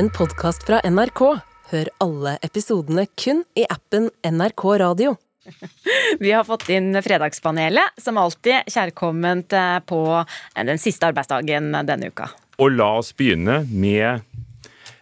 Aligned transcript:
en 0.00 0.08
podkast 0.16 0.62
fra 0.64 0.78
NRK. 0.88 1.20
Hør 1.70 1.88
alle 2.00 2.38
episodene 2.46 3.02
kun 3.20 3.42
i 3.58 3.66
appen 3.68 4.06
NRK 4.24 4.62
Radio. 4.80 5.12
Vi 6.22 6.32
har 6.32 6.46
fått 6.48 6.70
inn 6.72 6.94
Fredagspanelet, 7.04 7.98
som 8.00 8.16
alltid 8.20 8.70
kjærkomment 8.72 9.52
eh, 9.52 9.76
på 9.84 10.00
den 10.56 10.80
siste 10.80 11.10
arbeidsdagen 11.10 11.68
denne 11.84 12.08
uka. 12.08 12.30
Og 12.56 12.72
la 12.78 12.88
oss 13.02 13.12
begynne 13.12 13.60
med 13.68 14.24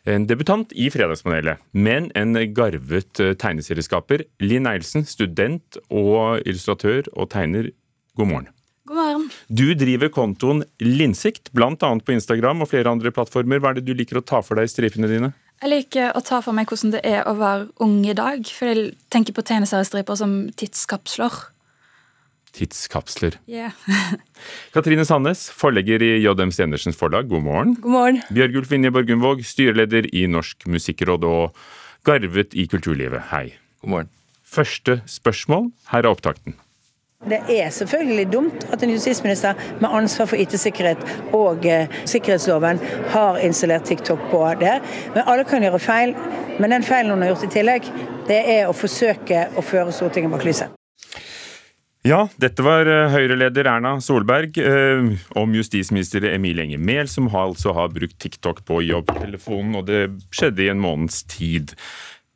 en 0.08 0.26
debutant 0.26 0.74
i 0.74 0.90
Fredagspanelet, 0.90 1.62
men 1.78 2.10
en 2.18 2.34
garvet 2.56 3.22
eh, 3.22 3.36
tegneserieskaper. 3.38 4.26
Linn 4.42 4.66
Eilsen, 4.66 5.06
student 5.06 5.78
og 5.92 6.42
illustratør 6.42 7.06
og 7.14 7.30
tegner. 7.36 7.70
God 8.18 8.34
morgen. 8.34 8.54
God 8.88 8.96
morgen. 8.96 9.26
Du 9.52 9.74
driver 9.76 10.08
kontoen 10.08 10.62
Linsikt, 10.80 11.50
bl.a. 11.52 11.76
på 11.76 12.14
Instagram 12.14 12.64
og 12.64 12.70
flere 12.70 12.88
andre 12.88 13.12
plattformer. 13.12 13.60
Hva 13.60 13.74
er 13.74 13.78
det 13.78 13.84
du 13.84 13.92
liker 13.96 14.20
å 14.20 14.24
ta 14.24 14.40
for 14.40 14.56
deg 14.56 14.64
i 14.64 14.72
stripene 14.72 15.10
dine? 15.10 15.34
Jeg 15.60 15.72
liker 15.74 16.14
å 16.16 16.22
ta 16.24 16.38
for 16.40 16.56
meg 16.56 16.70
hvordan 16.70 16.94
det 16.94 17.02
er 17.04 17.26
å 17.28 17.34
være 17.36 17.66
ung 17.84 17.98
i 18.08 18.14
dag. 18.16 18.40
For 18.48 18.70
jeg 18.70 18.94
tenker 19.12 19.36
på 19.36 19.44
tegneseriestriper 19.44 20.16
som 20.16 20.36
tidskapsler. 20.56 21.36
Tidskapsler. 22.56 23.36
Yeah. 23.50 23.76
Katrine 24.74 25.04
Sandnes, 25.04 25.44
forlegger 25.52 26.00
i 26.06 26.14
JM 26.22 26.54
Stenersens 26.54 26.96
forlag, 26.96 27.28
god 27.28 27.44
morgen. 27.44 27.74
God 27.82 27.92
morgen. 27.92 28.22
Bjørgulf 28.32 28.72
Vinje 28.72 28.94
Borgundvåg, 28.94 29.42
styreleder 29.44 30.08
i 30.16 30.24
Norsk 30.32 30.64
Musikkråd 30.64 31.28
og 31.28 31.60
garvet 32.08 32.56
i 32.56 32.64
kulturlivet. 32.72 33.28
Hei. 33.34 33.50
God 33.84 33.92
morgen. 33.92 34.10
Første 34.48 35.02
spørsmål. 35.04 35.68
Her 35.92 36.06
er 36.06 36.10
opptakten. 36.14 36.56
Det 37.26 37.40
er 37.50 37.70
selvfølgelig 37.74 38.32
dumt 38.32 38.64
at 38.72 38.82
en 38.82 38.90
justisminister 38.94 39.58
med 39.80 39.90
ansvar 39.90 40.28
for 40.30 40.38
IT-sikkerhet 40.38 41.00
og 41.34 41.66
eh, 41.66 41.90
sikkerhetsloven 42.06 42.78
har 43.10 43.40
installert 43.42 43.88
TikTok 43.90 44.20
på 44.30 44.42
det. 44.60 44.78
Men 45.14 45.26
alle 45.26 45.44
kan 45.44 45.62
gjøre 45.62 45.80
feil. 45.82 46.14
Men 46.60 46.70
den 46.70 46.86
feilen 46.86 47.10
hun 47.10 47.22
har 47.22 47.32
gjort 47.32 47.48
i 47.48 47.52
tillegg, 47.52 47.88
det 48.30 48.38
er 48.54 48.68
å 48.70 48.74
forsøke 48.74 49.48
å 49.58 49.64
føre 49.66 49.94
Stortinget 49.94 50.30
bak 50.30 50.46
lyset. 50.46 50.74
Ja, 52.06 52.22
dette 52.38 52.62
var 52.62 52.86
eh, 52.86 53.10
Høyre-leder 53.10 53.66
Erna 53.66 53.96
Solberg 54.00 54.56
eh, 54.62 55.10
om 55.36 55.56
justisminister 55.58 56.24
Emil 56.30 56.62
Enger 56.62 56.80
Mehl, 56.80 57.10
som 57.10 57.26
har, 57.34 57.50
altså 57.50 57.74
har 57.76 57.90
brukt 57.92 58.16
TikTok 58.22 58.62
på 58.68 58.80
jobbtelefonen, 58.86 59.74
og 59.80 59.90
det 59.90 60.04
skjedde 60.30 60.64
i 60.64 60.70
en 60.72 60.80
måneds 60.80 61.24
tid. 61.28 61.74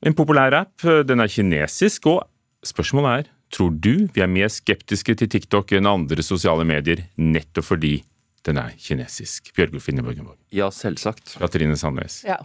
En 0.02 0.18
populær 0.18 0.58
app, 0.64 0.74
eh, 0.84 1.04
den 1.06 1.22
er 1.22 1.30
kinesisk, 1.30 2.10
og 2.10 2.26
spørsmålet 2.66 3.22
er 3.22 3.31
Tror 3.52 3.74
du 3.84 4.08
vi 4.14 4.22
er 4.24 4.30
mer 4.32 4.48
skeptiske 4.52 5.14
til 5.20 5.28
TikTok 5.28 5.74
enn 5.76 5.88
andre 5.88 6.24
sosiale 6.24 6.64
medier, 6.68 7.04
nettopp 7.20 7.68
fordi 7.68 7.98
den 8.46 8.58
er 8.58 8.72
kinesisk? 8.80 9.52
Bjørgulf 9.56 9.90
Inneborgenborg. 9.92 10.38
Ja, 10.54 10.70
selvsagt. 10.72 11.36
Katrine 11.38 11.76
Sandnes. 11.76 12.22
Ja. 12.26 12.40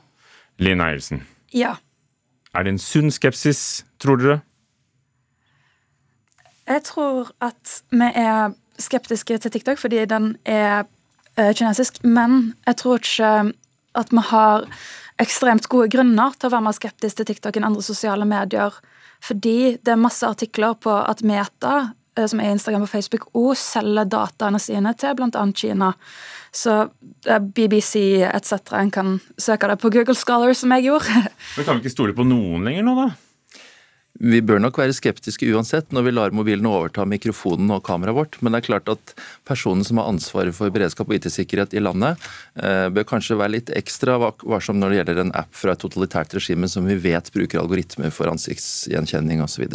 Linn 0.60 0.84
Eilsen. 0.84 1.24
Ja. 1.56 1.78
Er 2.54 2.66
det 2.66 2.76
en 2.76 2.82
sunn 2.82 3.14
skepsis, 3.14 3.86
tror 4.02 4.20
dere? 4.20 4.38
Jeg 6.68 6.84
tror 6.90 7.32
at 7.40 7.80
vi 7.96 8.12
er 8.12 8.56
skeptiske 8.82 9.38
til 9.40 9.54
TikTok 9.54 9.80
fordi 9.80 10.04
den 10.10 10.34
er 10.44 10.84
eh, 11.38 11.54
kinesisk, 11.56 12.02
men 12.04 12.54
jeg 12.68 12.80
tror 12.84 13.00
ikke 13.00 13.32
at 13.98 14.12
vi 14.12 14.24
har 14.30 14.68
ekstremt 15.24 15.70
gode 15.72 15.90
grunner 15.94 16.36
til 16.36 16.50
å 16.50 16.54
være 16.54 16.68
mer 16.68 16.76
skeptisk 16.76 17.18
til 17.22 17.30
TikTok 17.32 17.58
enn 17.58 17.70
andre 17.72 17.86
sosiale 17.86 18.28
medier. 18.28 18.76
Fordi 19.24 19.78
det 19.82 19.94
er 19.94 20.02
masse 20.02 20.28
artikler 20.28 20.78
på 20.80 20.94
at 20.94 21.24
Meta, 21.26 21.92
eh, 22.18 22.26
som 22.28 22.42
er 22.42 22.54
Instagram 22.54 22.88
og 22.88 22.92
Facebook, 22.92 23.30
òg 23.38 23.56
selger 23.60 24.10
dataene 24.10 24.62
sine 24.62 24.94
til 25.00 25.16
bl.a. 25.18 25.46
Kina. 25.56 25.94
Så 26.54 26.88
BBC 27.54 28.24
etc. 28.26 28.74
En 28.80 28.92
kan 28.92 29.18
søke 29.38 29.70
det 29.70 29.80
på 29.82 29.92
Google 29.94 30.16
Scholar, 30.16 30.54
som 30.54 30.72
jeg 30.78 30.90
gjorde. 30.90 31.24
Men 31.58 31.66
Kan 31.66 31.78
vi 31.78 31.86
ikke 31.86 31.96
stole 31.96 32.18
på 32.18 32.26
noen 32.28 32.66
lenger 32.68 32.88
nå, 32.88 32.98
da? 33.04 33.10
Vi 34.18 34.40
bør 34.42 34.62
nok 34.62 34.78
være 34.80 34.96
skeptiske 34.98 35.46
uansett 35.54 35.92
når 35.94 36.08
vi 36.08 36.14
lar 36.16 36.34
mobilene 36.36 36.72
overta 36.74 37.06
mikrofonen 37.06 37.70
og 37.76 37.84
kameraet 37.86 38.18
vårt, 38.18 38.38
men 38.42 38.54
det 38.54 38.64
er 38.64 38.68
klart 38.70 38.90
at 38.90 39.14
personen 39.46 39.86
som 39.86 40.02
har 40.02 40.10
ansvaret 40.10 40.56
for 40.58 40.74
beredskap 40.74 41.12
og 41.12 41.20
IT-sikkerhet 41.20 41.76
i 41.78 41.84
landet, 41.84 42.18
eh, 42.58 42.88
bør 42.90 43.06
kanskje 43.14 43.38
være 43.38 43.56
litt 43.60 43.74
ekstra 43.78 44.18
varsom 44.18 44.82
når 44.82 44.90
det 44.90 45.00
gjelder 45.02 45.22
en 45.22 45.36
app 45.38 45.54
fra 45.54 45.76
et 45.76 45.84
totalitært 45.86 46.34
regime 46.38 46.70
som 46.72 46.90
vi 46.90 46.98
vet 46.98 47.30
bruker 47.34 47.62
algoritmer 47.62 48.10
for 48.14 48.34
ansiktsgjenkjenning 48.34 49.46
osv. 49.46 49.68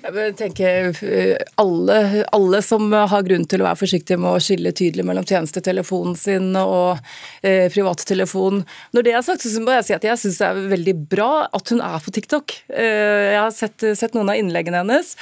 Jeg 0.00 0.32
tenker 0.38 0.94
eh, 1.04 1.36
alle, 1.60 2.24
alle, 2.32 2.60
som 2.64 2.86
har 2.92 3.24
grunn 3.26 3.44
til 3.48 3.60
å 3.60 3.66
være 3.66 3.80
forsiktige 3.82 4.16
med 4.20 4.32
å 4.32 4.40
skille 4.40 4.72
tydelig 4.72 5.04
mellom 5.04 5.26
tjenestetelefonen 5.28 6.16
sin 6.16 6.54
og 6.56 6.96
eh, 7.44 7.66
privattelefonen. 7.72 8.62
Når 8.96 9.06
det 9.06 9.14
er 9.14 9.24
sagt, 9.26 9.44
så 9.44 9.60
må 9.60 9.74
jeg 9.76 9.86
si 9.88 9.96
at 9.96 10.06
jeg 10.06 10.20
syns 10.22 10.38
det 10.40 10.48
er 10.48 10.70
veldig 10.72 10.94
bra 11.12 11.30
at 11.52 11.72
hun 11.72 11.82
er 11.84 12.00
på 12.00 12.14
TikTok. 12.16 12.54
Eh, 12.72 13.34
jeg 13.34 13.40
har 13.42 13.52
sett, 13.54 13.84
sett, 13.98 14.16
noen 14.16 14.32
av 14.32 14.40
innleggene 14.40 14.80
hennes. 14.80 15.12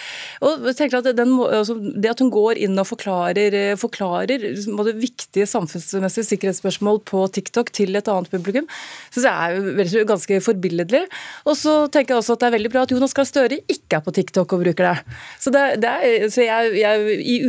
og 0.47 0.69
tenker 0.79 1.01
at 1.01 1.11
den, 1.19 1.35
altså, 1.43 1.75
Det 1.75 2.13
at 2.13 2.23
hun 2.23 2.31
går 2.35 2.63
inn 2.63 2.79
og 2.79 2.87
forklarer, 2.93 3.59
eh, 3.59 3.75
forklarer 3.79 4.47
både 4.79 4.95
viktige 5.01 5.49
samfunnsmessige 5.51 6.31
sikkerhetsspørsmål 6.31 7.03
på 7.09 7.25
TikTok 7.35 7.75
til 7.75 7.99
et 7.99 8.09
annet 8.09 8.31
publikum, 8.31 8.71
syns 9.11 9.27
jeg 9.27 9.99
er 9.99 10.09
ganske 10.09 10.41
forbilledlig. 10.45 11.05
Og 11.51 11.59
så 11.59 11.77
tenker 11.91 12.15
jeg 12.15 12.23
også 12.23 12.39
at 12.39 12.47
det 12.47 12.51
er 12.53 12.57
veldig 12.61 12.75
bra 12.77 12.87
at 12.87 12.95
Jonas 12.95 13.17
Gahr 13.17 13.27
Støre 13.29 13.59
ikke 13.67 13.99
er 13.99 14.07
på 14.07 14.15
TikTok. 14.15 14.55
og 14.55 14.68
bruker 14.69 14.91
det. 14.91 15.17
Så, 15.41 15.53
det, 15.55 15.65
det 15.83 15.91
er, 15.91 16.29
så 16.31 16.45
jeg, 16.45 16.77
jeg, 16.79 17.49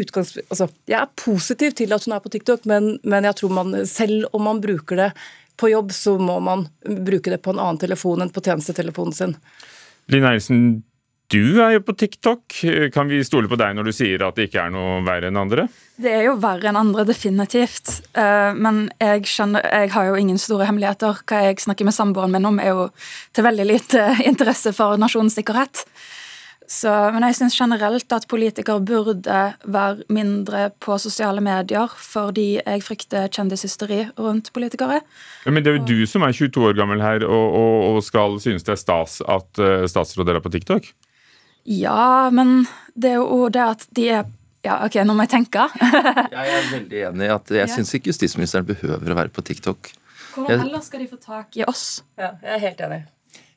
altså, 0.50 0.70
jeg, 0.90 0.98
er 1.04 1.14
positiv 1.20 1.78
til 1.78 1.94
at 1.96 2.08
hun 2.08 2.18
er 2.18 2.24
på 2.24 2.34
TikTok, 2.34 2.66
men, 2.70 2.96
men 3.04 3.30
jeg 3.30 3.42
tror 3.42 3.56
man, 3.62 3.78
selv 3.90 4.32
om 4.34 4.48
man 4.50 4.64
bruker 4.64 5.04
det 5.04 5.12
på 5.60 5.70
jobb, 5.70 5.92
så 5.92 6.16
må 6.20 6.40
man 6.40 6.68
bruke 6.84 7.32
det 7.32 7.42
på 7.44 7.54
en 7.54 7.60
annen 7.60 7.82
telefon 7.82 8.24
enn 8.24 8.32
på 8.34 8.44
tjenestetelefonen 8.46 9.16
sin. 9.16 9.36
Linn 10.10 10.26
Eilsen, 10.26 10.62
du 11.30 11.60
er 11.62 11.76
jo 11.76 11.82
på 11.86 11.94
TikTok. 11.94 12.56
Kan 12.94 13.10
vi 13.12 13.20
stole 13.26 13.50
på 13.52 13.58
deg 13.60 13.76
når 13.78 13.90
du 13.90 13.94
sier 13.94 14.24
at 14.26 14.38
det 14.40 14.48
ikke 14.48 14.64
er 14.64 14.74
noe 14.74 15.00
verre 15.06 15.30
enn 15.30 15.38
andre? 15.38 15.68
Det 16.00 16.10
er 16.10 16.24
jo 16.26 16.38
verre 16.42 16.72
enn 16.72 16.80
andre, 16.80 17.06
definitivt. 17.06 18.00
Eh, 18.18 18.56
men 18.58 18.88
jeg, 18.98 19.28
skjønner, 19.30 19.68
jeg 19.68 19.92
har 19.94 20.10
jo 20.10 20.16
ingen 20.18 20.40
store 20.42 20.66
hemmeligheter. 20.70 21.22
Hva 21.30 21.44
jeg 21.46 21.60
snakker 21.62 21.86
med 21.86 21.94
samboeren 21.94 22.34
min 22.34 22.50
om, 22.50 22.58
er 22.64 22.74
jo 22.74 22.88
til 23.36 23.46
veldig 23.46 23.68
lite 23.68 24.08
interesse 24.32 24.74
for 24.74 24.98
nasjonens 25.02 25.38
sikkerhet. 25.38 25.84
Så, 26.70 26.90
men 27.16 27.24
jeg 27.26 27.40
syns 27.40 27.56
generelt 27.58 28.14
at 28.14 28.28
politikere 28.30 28.84
burde 28.86 29.38
være 29.66 30.06
mindre 30.14 30.68
på 30.78 31.00
sosiale 31.02 31.42
medier, 31.42 31.90
fordi 31.90 32.60
jeg 32.60 32.84
frykter 32.86 33.26
kjendishysteri 33.34 34.04
rundt 34.22 34.52
politikere. 34.54 35.00
Ja, 35.48 35.54
men 35.56 35.66
det 35.66 35.72
er 35.72 35.80
jo 35.80 35.88
du 35.90 36.06
som 36.10 36.28
er 36.28 36.36
22 36.38 36.68
år 36.70 36.78
gammel 36.78 37.02
her 37.02 37.26
og, 37.26 37.58
og, 37.58 37.88
og 37.90 38.04
skal 38.06 38.38
synes 38.44 38.68
det 38.68 38.76
er 38.76 38.82
stas 38.84 39.18
at 39.26 39.64
uh, 39.64 39.88
statsråder 39.90 40.38
er 40.38 40.46
på 40.46 40.54
TikTok? 40.54 40.92
Ja, 41.66 42.30
men 42.30 42.68
det 42.94 43.16
er 43.16 43.24
jo 43.24 43.50
det 43.50 43.66
at 43.66 43.90
de 43.98 44.12
er 44.22 44.28
ja, 44.62 44.82
ok, 44.84 45.00
nå 45.08 45.16
må 45.16 45.24
jeg 45.24 45.32
tenke. 45.40 45.66
jeg 46.36 46.50
er 46.54 46.66
veldig 46.74 47.06
enig 47.10 47.30
i 47.30 47.34
at 47.34 47.54
jeg 47.64 47.72
syns 47.72 47.96
ikke 47.96 48.12
justisministeren 48.12 48.68
behøver 48.68 49.10
å 49.10 49.18
være 49.24 49.32
på 49.34 49.42
TikTok. 49.48 49.90
Hvordan 50.36 50.68
ellers 50.68 50.92
skal 50.92 51.02
de 51.02 51.08
få 51.10 51.18
tak 51.18 51.56
i 51.58 51.64
oss? 51.66 52.04
Ja, 52.20 52.36
jeg 52.44 52.58
er 52.58 52.68
helt 52.68 52.84
enig. 52.86 53.08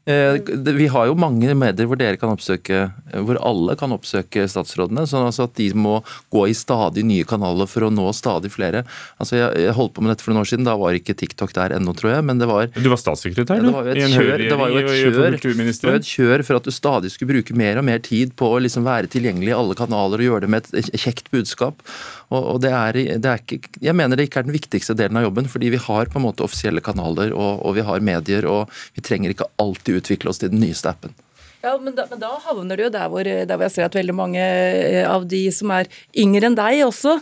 Eh, 0.04 0.34
vi 0.74 0.86
har 0.90 1.06
jo 1.06 1.14
mange 1.14 1.52
medier 1.54 1.86
hvor 1.86 1.98
dere 1.98 2.18
kan 2.18 2.32
oppsøke, 2.32 2.88
hvor 3.22 3.38
alle 3.38 3.76
kan 3.78 3.92
oppsøke 3.94 4.48
statsrådene. 4.50 5.04
sånn 5.06 5.28
altså 5.28 5.46
at 5.46 5.54
de 5.60 5.68
må 5.78 6.00
gå 6.34 6.48
i 6.50 6.56
stadig 6.58 7.04
nye 7.06 7.26
kanaler 7.28 7.70
for 7.70 7.86
å 7.86 7.90
nå 7.94 8.08
stadig 8.16 8.50
flere. 8.50 8.82
Altså 9.22 9.38
jeg, 9.38 9.74
holdt 9.76 9.94
på 9.94 10.02
med 10.02 10.10
dette 10.10 10.26
for 10.26 10.34
noen 10.34 10.42
år 10.42 10.50
siden, 10.50 10.66
da 10.66 10.74
var 10.80 10.98
ikke 10.98 11.14
TikTok 11.14 11.54
der 11.54 11.76
ennå, 11.76 11.94
tror 11.94 12.16
jeg. 12.16 12.26
men 12.26 12.42
det 12.42 12.50
var... 12.50 12.66
Du 12.74 12.88
var 12.90 12.98
statssekretær, 12.98 13.62
du? 13.62 13.70
Ja, 13.70 13.70
det 13.70 13.76
var 13.76 13.86
jo 13.86 13.94
et 13.94 14.16
kjør, 14.16 14.42
det 14.42 14.58
var 14.58 14.72
jo 14.72 14.82
et 14.82 14.90
kjør, 14.90 15.94
et 16.00 16.10
kjør 16.10 16.44
for 16.48 16.58
at 16.58 16.66
du 16.66 16.74
stadig 16.74 17.14
skulle 17.14 17.36
bruke 17.36 17.54
mer 17.54 17.78
og 17.78 17.86
mer 17.86 18.02
tid 18.02 18.34
på 18.34 18.50
å 18.50 18.58
liksom 18.58 18.88
være 18.88 19.12
tilgjengelig 19.12 19.54
i 19.54 19.58
alle 19.60 19.78
kanaler 19.78 20.18
og 20.18 20.28
gjøre 20.32 20.48
det 20.48 20.52
med 20.56 20.74
et 20.82 20.90
kjekt 20.98 21.30
budskap. 21.30 21.86
Og, 22.32 22.42
og 22.56 22.60
det 22.64 22.72
er, 22.74 22.98
det 23.22 23.28
er 23.28 23.42
ikke, 23.44 23.70
jeg 23.84 23.94
mener 23.94 24.18
det 24.18 24.26
ikke 24.26 24.42
er 24.42 24.48
den 24.48 24.56
viktigste 24.56 24.96
delen 24.98 25.20
av 25.20 25.28
jobben, 25.28 25.46
fordi 25.52 25.70
vi 25.74 25.80
har 25.86 26.10
på 26.10 26.18
en 26.18 26.26
måte 26.26 26.42
offisielle 26.42 26.82
kanaler 26.82 27.34
og, 27.36 27.62
og 27.62 27.76
vi 27.76 27.86
har 27.86 28.02
medier, 28.02 28.48
og 28.50 28.72
vi 28.96 29.04
trenger 29.04 29.34
ikke 29.34 29.50
alltid 29.62 29.91
utvikle 29.98 30.32
oss 30.32 30.42
til 30.42 30.52
den 30.52 30.62
nyeste 30.64 30.92
appen. 30.92 31.14
Ja, 31.62 31.76
men 31.78 31.94
da, 31.94 32.08
men 32.10 32.18
da, 32.18 32.32
havner 32.42 32.74
du 32.76 32.82
jo 32.82 32.90
der 32.90 33.10
hvor, 33.10 33.22
der 33.22 33.46
hvor, 33.46 33.62
jeg 33.68 33.72
ser 33.76 33.84
at 33.86 33.94
veldig 33.94 34.14
mange 34.18 34.42
eh, 34.42 35.04
av 35.06 35.22
de 35.30 35.44
som 35.54 35.70
er 35.70 35.86
yngre 36.18 36.48
enn 36.48 36.56
deg 36.58 36.80
også, 36.88 37.12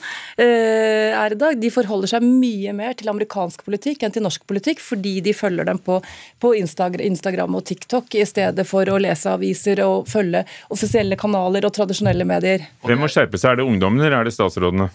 eh, 0.40 1.12
er 1.12 1.34
i 1.34 1.38
dag. 1.43 1.58
De 1.61 1.69
forholder 1.75 2.14
seg 2.14 2.25
mye 2.25 2.72
mer 2.76 2.96
til 2.96 3.12
amerikansk 3.12 3.67
politikk 3.67 4.06
enn 4.06 4.14
til 4.14 4.25
norsk 4.25 4.46
politikk, 4.49 4.81
fordi 4.81 5.19
de 5.26 5.34
følger 5.37 5.69
dem 5.69 5.82
på, 5.84 5.99
på 6.40 6.55
Instagram 6.56 7.58
og 7.58 7.67
TikTok 7.69 8.17
i 8.17 8.25
stedet 8.28 8.64
for 8.69 8.88
å 8.88 8.96
lese 9.05 9.28
aviser 9.28 9.84
og 9.84 10.08
følge 10.08 10.46
offisielle 10.72 11.20
kanaler 11.20 11.69
og 11.69 11.76
tradisjonelle 11.76 12.25
medier. 12.25 12.64
Hvem 12.88 13.05
må 13.05 13.12
skjerpe 13.12 13.37
seg? 13.37 13.52
Er 13.52 13.61
det 13.61 13.69
ungdommen 13.69 14.00
eller 14.00 14.22
er 14.22 14.31
det 14.31 14.34
statsrådene? 14.38 14.88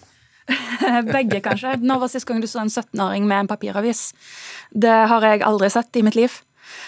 Begge, 1.13 1.43
kanskje. 1.45 1.77
Når 1.85 2.01
var 2.01 2.13
sist 2.15 2.25
gang 2.25 2.41
du 2.41 2.49
så 2.49 2.63
en 2.65 2.73
17-åring 2.73 3.29
med 3.29 3.45
en 3.45 3.53
papiravis? 3.53 4.07
Det 4.73 4.99
har 5.13 5.29
jeg 5.29 5.45
aldri 5.45 5.69
sett 5.69 6.01
i 6.01 6.05
mitt 6.09 6.17
liv. 6.17 6.41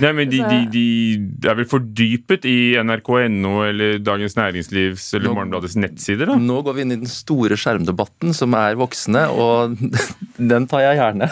Nei, 0.04 0.12
men 0.13 0.30
de, 0.30 0.39
de, 0.45 0.57
de, 0.69 1.50
er 1.50 1.57
vel 1.57 1.68
fordypet 1.69 2.45
i 2.45 2.57
nrk.no 2.84 3.54
eller 3.66 3.98
Dagens 4.04 4.38
Næringslivs 4.38 5.07
eller 5.18 5.34
Morgenbladets 5.34 5.78
nettsider? 5.80 6.30
da? 6.30 6.38
Nå 6.38 6.60
går 6.66 6.78
vi 6.78 6.86
inn 6.86 6.94
i 6.94 7.00
den 7.01 7.10
store 7.10 7.57
skjermdebatten 7.57 8.36
som 8.38 8.54
er 8.60 8.78
voksne, 8.78 9.25
og 9.34 9.78
den 10.54 10.68
tar 10.69 10.86
jeg 10.86 11.00
gjerne. 11.01 11.31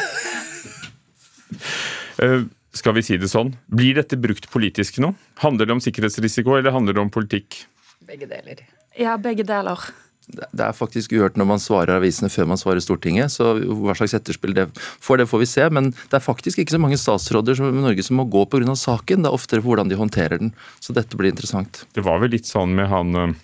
uh, 2.24 2.40
skal 2.76 2.98
vi 2.98 3.06
si 3.06 3.20
det 3.22 3.30
sånn. 3.32 3.54
Blir 3.70 4.02
dette 4.02 4.18
brukt 4.20 4.50
politisk 4.52 4.98
nå? 5.04 5.14
Handler 5.44 5.70
det 5.70 5.78
om 5.78 5.84
sikkerhetsrisiko, 5.84 6.58
eller 6.58 6.74
handler 6.76 6.98
det 6.98 7.06
om 7.06 7.14
politikk? 7.14 7.62
Begge 8.06 8.28
deler. 8.30 8.66
Ja, 9.00 9.16
begge 9.22 9.46
deler. 9.48 9.86
Det 10.26 10.64
er 10.66 10.74
faktisk 10.74 11.14
uhørt 11.14 11.36
når 11.38 11.48
man 11.52 11.62
svarer 11.62 12.00
avisene 12.00 12.32
før 12.34 12.48
man 12.50 12.58
svarer 12.58 12.82
Stortinget. 12.82 13.30
så 13.34 13.54
Hva 13.62 13.94
slags 13.98 14.16
etterspill 14.18 14.56
det 14.58 14.68
får, 14.76 15.22
det 15.22 15.28
får 15.30 15.44
vi 15.44 15.50
se. 15.50 15.68
Men 15.70 15.92
det 15.94 16.18
er 16.18 16.24
faktisk 16.26 16.62
ikke 16.62 16.76
så 16.76 16.82
mange 16.82 16.98
statsråder 16.98 17.62
i 17.62 17.84
Norge 17.84 18.06
som 18.06 18.18
må 18.18 18.26
gå 18.26 18.46
pga. 18.50 18.76
saken. 18.76 19.22
Det 19.22 19.30
er 19.30 19.38
oftere 19.38 19.62
hvordan 19.62 19.92
de 19.92 20.00
håndterer 20.00 20.42
den. 20.42 20.54
Så 20.80 20.94
dette 20.98 21.18
blir 21.18 21.30
interessant. 21.30 21.86
Det 21.94 22.04
var 22.06 22.20
vel 22.24 22.34
litt 22.34 22.50
sånn 22.50 22.74
med 22.76 22.90
han, 22.90 23.16
eh, 23.16 23.36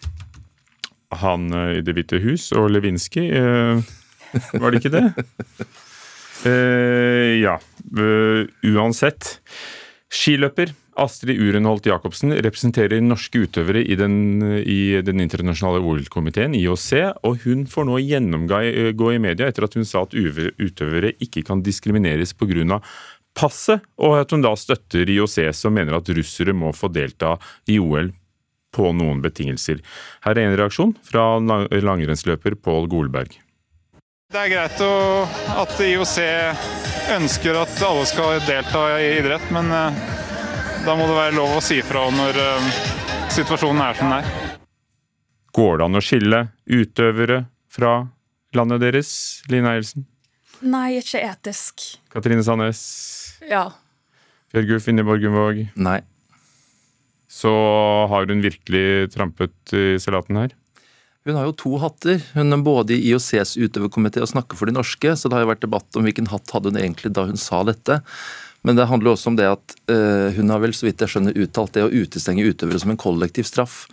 han 1.22 1.54
eh, 1.54 1.78
i 1.80 1.86
Det 1.86 1.94
hvite 1.94 2.22
hus 2.24 2.52
og 2.52 2.72
Lewinsky. 2.72 3.30
Var 4.54 4.72
det 4.72 4.82
ikke 4.82 4.96
det? 4.98 5.06
Ja. 6.42 7.60
Uansett. 8.66 9.36
Skiløper 10.10 10.74
Astrid 11.00 11.40
Urenholt 11.40 11.86
Jacobsen 11.88 12.34
representerer 12.44 13.02
norske 13.04 13.46
utøvere 13.46 13.84
i 13.84 13.96
den, 14.00 14.44
i 14.60 15.00
den 15.06 15.24
internasjonale 15.24 15.80
OL-komiteen, 15.80 16.56
IOC, 16.58 16.90
og 17.24 17.46
hun 17.46 17.66
får 17.70 17.88
nå 17.88 18.00
gjennomgå 18.04 19.12
i 19.16 19.22
media 19.24 19.48
etter 19.48 19.68
at 19.68 19.78
hun 19.78 19.88
sa 19.88 20.04
at 20.04 20.16
utøvere 20.16 21.14
ikke 21.24 21.46
kan 21.48 21.64
diskrimineres 21.64 22.36
pga. 22.36 22.82
passet, 23.34 23.80
og 23.98 24.20
at 24.20 24.32
hun 24.32 24.44
da 24.44 24.52
støtter 24.60 25.08
IOC, 25.10 25.54
som 25.56 25.74
mener 25.74 25.96
at 25.96 26.10
russere 26.10 26.54
må 26.54 26.74
få 26.76 26.92
delta 26.92 27.38
i 27.68 27.80
OL 27.80 28.12
på 28.76 28.92
noen 28.96 29.22
betingelser. 29.24 29.80
Her 30.26 30.36
er 30.36 30.50
en 30.50 30.58
reaksjon 30.60 30.96
fra 31.04 31.38
langrennsløper 31.40 32.56
Pål 32.60 32.88
Golberg. 32.92 33.40
Det 34.32 34.40
er 34.40 34.52
greit 34.52 34.82
at 35.60 35.80
IOC 35.84 36.18
ønsker 37.18 37.58
at 37.60 37.82
alle 37.84 38.06
skal 38.08 38.40
delta 38.48 38.86
i 38.96 39.10
idrett, 39.18 39.50
men 39.52 39.68
uh, 39.76 40.21
da 40.86 40.96
må 40.98 41.06
det 41.06 41.14
være 41.14 41.36
lov 41.36 41.58
å 41.60 41.62
si 41.64 41.78
fra 41.86 42.08
når 42.14 42.38
uh, 42.42 42.70
situasjonen 43.34 43.84
er 43.86 43.98
som 43.98 44.10
den 44.10 44.22
er. 44.22 44.58
Går 45.54 45.78
det 45.78 45.86
an 45.86 46.00
å 46.00 46.02
skille 46.04 46.40
utøvere 46.66 47.44
fra 47.72 47.92
landet 48.58 48.82
deres, 48.82 49.12
Line 49.52 49.70
Eielsen? 49.76 50.08
Nei, 50.62 50.98
ikke 51.02 51.22
etisk. 51.26 51.86
Katrine 52.14 52.44
Sandnes? 52.46 52.82
Ja. 53.50 53.68
Bjørgulf 54.54 54.90
Inneborg 54.92 55.26
Gunnvåg? 55.26 55.62
Nei. 55.78 56.00
Så 57.32 57.52
har 58.12 58.28
hun 58.30 58.44
virkelig 58.44 59.12
trampet 59.14 59.76
i 59.78 59.96
salaten 60.02 60.40
her? 60.42 60.54
Hun 61.28 61.38
har 61.38 61.46
jo 61.46 61.58
to 61.58 61.76
hatter. 61.82 62.22
Hun 62.34 62.56
er 62.56 62.64
både 62.66 62.96
i 62.96 63.12
IOCs 63.12 63.54
utøverkomité 63.62 64.24
og 64.24 64.32
snakker 64.32 64.58
for 64.58 64.70
de 64.70 64.74
norske, 64.74 65.14
så 65.14 65.30
det 65.30 65.38
har 65.38 65.46
jo 65.46 65.52
vært 65.52 65.66
debatt 65.68 66.00
om 66.00 66.08
hvilken 66.08 66.32
hatt 66.32 66.54
hadde 66.56 66.74
hun 66.74 66.82
egentlig 66.82 67.14
da 67.14 67.28
hun 67.30 67.38
sa 67.40 67.62
dette. 67.68 68.02
Men 68.62 68.78
det 68.78 68.86
handler 68.86 69.16
også 69.16 69.32
om 69.32 69.38
det 69.40 69.48
at 69.50 69.76
øh, 69.90 70.36
hun 70.38 70.52
har 70.54 70.62
vel 70.62 70.74
så 70.78 70.86
vidt 70.86 71.02
jeg 71.02 71.10
skjønner 71.10 71.38
uttalt 71.42 71.74
det 71.74 71.86
å 71.86 71.90
utestenge 71.90 72.46
utøvere 72.46 72.82
som 72.82 72.92
en 72.94 73.00
kollektiv 73.00 73.48
straff. 73.50 73.88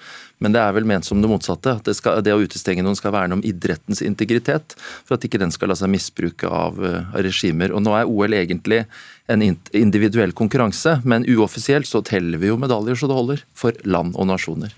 Men 0.44 0.52
det 0.54 0.60
er 0.60 0.74
vel 0.76 0.86
ment 0.88 1.08
som 1.08 1.22
det 1.22 1.30
motsatte. 1.30 1.78
At 1.80 1.88
det, 1.88 1.96
skal, 1.96 2.20
det 2.24 2.34
å 2.36 2.42
utestenge 2.42 2.84
noen 2.84 2.98
skal 2.98 3.14
verne 3.16 3.38
om 3.38 3.44
idrettens 3.46 4.04
integritet, 4.04 4.76
for 5.08 5.16
at 5.16 5.24
ikke 5.24 5.40
den 5.40 5.54
skal 5.54 5.72
la 5.72 5.78
seg 5.78 5.90
misbruke 5.92 6.50
av, 6.52 6.76
uh, 6.78 7.00
av 7.14 7.24
regimer. 7.26 7.72
Og 7.72 7.82
nå 7.84 7.96
er 7.96 8.10
OL 8.10 8.36
egentlig 8.36 8.82
en 9.28 9.44
individuell 9.44 10.36
konkurranse, 10.36 10.98
men 11.08 11.26
uoffisielt 11.28 11.88
så 11.88 12.04
teller 12.04 12.40
vi 12.40 12.52
jo 12.52 12.60
medaljer 12.60 13.00
så 13.00 13.08
det 13.10 13.18
holder, 13.18 13.42
for 13.56 13.88
land 13.88 14.14
og 14.16 14.30
nasjoner. 14.30 14.76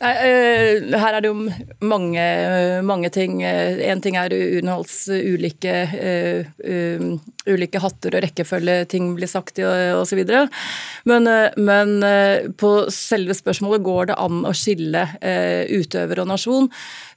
Nei, 0.00 0.12
uh, 0.16 0.94
her 0.96 1.16
er 1.16 1.20
det 1.20 1.28
jo 1.28 1.36
mange, 1.84 2.22
mange 2.88 3.10
ting. 3.12 3.42
Én 3.44 4.00
ting 4.00 4.16
er 4.16 4.32
Unholds 4.32 5.02
ulike, 5.12 5.74
uh, 5.92 7.10
ulike 7.50 7.82
hatter 7.84 8.16
og 8.16 8.24
rekkefølge 8.24 8.78
ting 8.88 9.10
blir 9.18 9.28
sagt 9.28 9.60
i 9.60 9.66
osv. 9.96 10.22
Men, 11.08 11.28
men 11.60 11.92
på 12.60 12.70
selve 12.94 13.36
spørsmålet 13.36 13.84
går 13.84 14.10
det 14.10 14.18
an 14.20 14.44
å 14.48 14.54
skille 14.56 15.06
utøver 15.20 16.22
og 16.22 16.28
nasjon, 16.30 16.68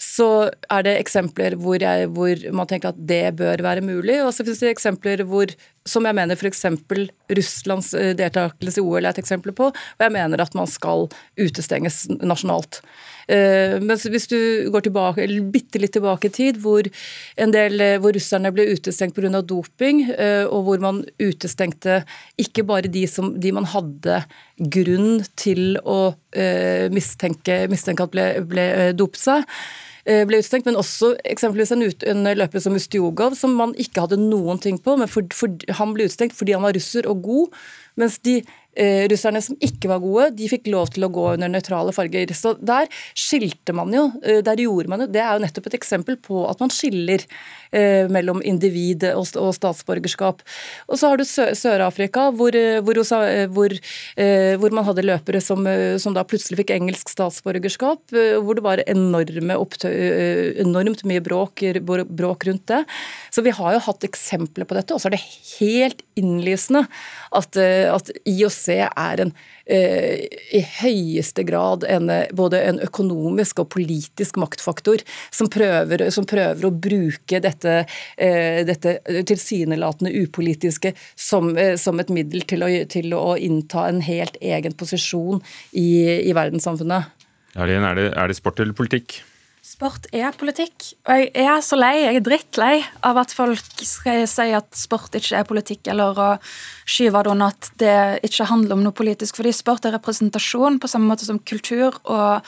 så 0.02 0.30
er 0.72 0.86
det 0.88 0.98
eksempler 1.00 1.58
hvor, 1.60 1.80
jeg, 1.80 2.10
hvor 2.16 2.48
man 2.56 2.70
tenker 2.70 2.92
at 2.92 3.00
det 3.00 3.36
bør 3.40 3.64
være 3.64 3.86
mulig. 3.86 4.20
Og 4.24 4.34
så 4.34 4.44
finnes 4.44 4.64
det 4.64 4.74
eksempler 4.74 5.24
hvor 5.28 5.54
som 5.86 6.06
jeg 6.08 6.16
mener 6.16 6.40
f.eks. 6.40 6.66
Russlands 7.34 7.92
eh, 7.98 8.14
deltakelse 8.18 8.80
i 8.80 8.84
OL 8.84 9.04
er 9.04 9.12
et 9.12 9.20
eksempel 9.24 9.54
på, 9.56 9.70
og 9.72 10.06
jeg 10.06 10.14
mener 10.16 10.44
at 10.44 10.56
man 10.58 10.70
skal 10.70 11.10
utestenges 11.40 12.06
nasjonalt. 12.24 12.82
Eh, 13.32 13.76
men 13.84 14.00
hvis 14.00 14.30
du 14.32 14.38
går 14.72 14.88
tilbake, 14.88 15.28
bitte 15.54 15.82
litt 15.82 15.96
tilbake 15.96 16.32
i 16.32 16.36
tid, 16.36 16.60
hvor, 16.64 16.88
del, 16.88 17.84
eh, 17.84 17.98
hvor 18.04 18.16
russerne 18.16 18.54
ble 18.56 18.70
utestengt 18.72 19.16
pga. 19.18 19.42
doping, 19.44 20.06
og 20.50 20.68
hvor 20.68 20.80
man 20.84 21.04
utestengte 21.20 22.04
ikke 22.40 22.64
bare 22.68 22.92
de, 22.92 23.06
som, 23.08 23.34
de 23.40 23.52
man 23.52 23.68
hadde 23.68 24.24
grunn 24.58 25.24
til 25.36 25.78
å 25.84 26.16
mistenke, 26.94 27.66
mistenke 27.70 28.06
at 28.06 28.14
ble, 28.14 28.28
ble 28.50 28.66
dopet 28.98 29.22
seg, 29.22 29.58
ble 30.04 30.40
utestengt, 30.42 30.66
men 30.68 30.76
også 30.76 31.14
eksempelvis 31.32 31.72
en, 31.72 31.86
ut, 31.88 32.04
en 32.12 32.28
løper 32.36 32.60
som 32.60 32.76
Ustiogov, 32.76 33.38
som 33.40 33.54
man 33.56 33.72
ikke 33.80 34.04
hadde 34.04 34.20
noen 34.20 34.60
ting 34.60 34.80
på, 34.84 34.98
men 35.00 35.08
for, 35.12 35.28
for, 35.32 35.54
han 35.80 35.94
ble 35.96 36.10
utestengt 36.10 36.36
fordi 36.36 36.58
han 36.58 36.66
var 36.66 36.76
russer 36.76 37.08
og 37.08 37.24
god. 37.24 37.62
Mens 38.02 38.18
de 38.26 38.42
eh, 38.76 39.06
russerne 39.12 39.42
som 39.44 39.58
ikke 39.64 39.90
var 39.92 40.02
gode, 40.04 40.30
de 40.38 40.50
fikk 40.52 40.68
lov 40.72 40.92
til 40.94 41.06
å 41.06 41.12
gå 41.14 41.26
under 41.34 41.52
nøytrale 41.52 41.94
farger. 41.96 42.34
Så 42.38 42.56
der 42.60 42.90
skilte 43.18 43.76
man 43.76 43.94
jo. 43.94 44.08
Eh, 44.24 44.42
der 44.46 44.62
gjorde 44.62 44.92
man 44.92 45.04
jo 45.04 45.08
Det 45.14 45.22
er 45.22 45.34
jo 45.36 45.44
nettopp 45.44 45.68
et 45.70 45.78
eksempel 45.80 46.18
på 46.18 46.46
at 46.50 46.60
man 46.64 46.72
skiller 46.74 47.24
eh, 47.72 48.10
mellom 48.12 48.42
individ 48.46 49.04
og, 49.14 49.26
statsborgerskap. 49.28 50.42
Og 50.88 51.00
så 51.00 51.12
har 51.12 51.18
du 51.20 51.26
Sør-Afrika, 51.28 52.32
hvor, 52.32 52.56
hvor, 52.86 53.00
hvor, 53.54 53.78
hvor, 54.60 54.72
man 54.74 54.88
hadde 54.88 55.06
løpere 55.06 55.42
som, 55.44 55.68
som, 56.02 56.14
da 56.16 56.24
plutselig 56.28 56.58
fikk 56.62 56.74
engelsk 56.76 57.10
statsborgerskap, 57.12 58.14
hvor 58.44 58.58
det 58.58 58.66
var 58.66 58.82
enormt 58.88 59.84
mye 61.10 61.24
bråk, 61.26 61.64
bråk 61.84 62.48
rundt 62.50 62.66
det. 62.72 62.82
Så 63.34 63.44
vi 63.46 63.54
har 63.56 63.76
jo 63.76 63.84
hatt 63.88 64.08
eksempler 64.08 64.68
på 64.70 64.78
dette, 64.78 64.94
og 64.94 65.02
så 65.02 65.10
er 65.10 65.16
det 65.18 65.26
helt 65.60 66.04
innlysende 66.20 66.86
at, 67.34 67.58
at 67.58 68.12
IOC 68.64 68.92
er 68.98 69.22
en 69.24 69.32
eh, 69.66 70.28
i 70.54 70.62
høyeste 70.82 71.44
grad 71.48 71.84
en, 71.88 72.10
både 72.36 72.62
en 72.64 72.80
økonomisk 72.84 73.64
og 73.64 73.70
politisk 73.74 74.38
maktfaktor 74.42 75.04
som 75.32 75.50
prøver, 75.52 76.10
som 76.12 76.28
prøver 76.30 76.68
å 76.68 76.72
bruke 76.72 77.42
dette, 77.44 77.84
eh, 78.18 78.64
dette 78.68 78.98
tilsynelatende 79.30 80.14
upolitiske 80.24 80.94
som, 81.16 81.56
eh, 81.58 81.76
som, 81.78 82.00
et 82.00 82.10
middel 82.14 82.46
til 82.48 82.64
å, 82.64 82.72
til 82.90 83.14
å, 83.14 83.36
innta 83.44 83.88
en 83.90 84.02
helt 84.06 84.38
egen 84.42 84.76
posisjon 84.78 85.42
i, 85.72 86.30
i 86.30 86.34
verdenssamfunnet. 86.36 87.12
Er, 87.54 87.70
det, 87.70 88.10
er 88.18 88.28
det 88.30 88.38
sport 88.38 88.60
eller 88.62 88.76
politikk? 88.78 89.22
Sport 89.64 90.10
er 90.12 90.34
politikk. 90.36 90.90
Og 91.08 91.22
jeg 91.24 91.48
er 91.48 91.62
så 91.64 91.78
lei, 91.80 91.94
jeg 92.02 92.18
er 92.20 92.24
drittlei 92.26 92.74
av 93.08 93.16
at 93.22 93.32
folk 93.32 93.84
skal 93.88 94.26
si 94.28 94.50
at 94.52 94.68
sport 94.76 95.16
ikke 95.16 95.38
er 95.40 95.48
politikk, 95.48 95.88
eller 95.94 96.20
å 96.20 96.26
skyve 96.84 97.22
det 97.24 97.32
under 97.32 97.54
at 97.54 97.70
det 97.80 97.94
ikke 98.28 98.50
handler 98.50 98.76
om 98.76 98.84
noe 98.84 98.96
politisk. 98.98 99.40
Fordi 99.40 99.54
sport 99.56 99.88
er 99.88 99.96
representasjon 99.96 100.82
på 100.84 100.90
samme 100.92 101.08
måte 101.08 101.24
som 101.24 101.40
kultur. 101.40 101.96
og 102.04 102.44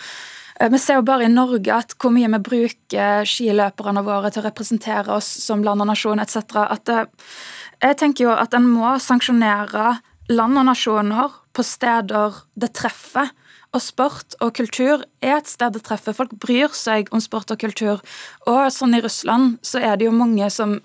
eh, 0.59 0.67
vi 0.73 0.81
ser 0.83 0.99
jo 0.99 1.07
bare 1.07 1.29
i 1.29 1.31
Norge 1.31 1.71
at 1.71 1.95
hvor 1.95 2.11
mye 2.11 2.33
vi 2.35 2.41
bruker 2.49 3.23
skiløperne 3.31 4.03
våre 4.03 4.33
til 4.33 4.43
å 4.43 4.49
representere 4.49 5.15
oss 5.15 5.31
som 5.47 5.63
land 5.63 5.87
og 5.87 5.93
nasjon 5.93 6.19
etc. 6.19 6.67
At 6.67 6.91
jeg 6.91 7.99
tenker 8.03 8.27
jo 8.27 8.35
at 8.35 8.59
en 8.59 8.67
må 8.67 8.91
sanksjonere 8.99 10.01
land 10.35 10.59
og 10.59 10.67
nasjoner 10.67 11.31
på 11.55 11.63
steder 11.63 12.43
det 12.59 12.73
treffer. 12.75 13.31
Og 13.75 13.83
sport 13.83 14.37
og 14.39 14.53
kultur 14.55 15.03
er 15.19 15.33
et 15.35 15.49
sted 15.51 15.75
å 15.75 15.83
treffe. 15.83 16.13
Folk 16.15 16.31
bryr 16.39 16.71
seg 16.75 17.09
om 17.11 17.19
sport 17.23 17.51
og 17.51 17.59
kultur. 17.59 17.99
Og 18.47 18.61
sånn 18.71 18.95
i 18.95 19.01
Russland 19.03 19.57
så 19.65 19.81
er 19.83 19.99
det 19.99 20.07
jo 20.07 20.15
mange 20.15 20.47
som 20.53 20.77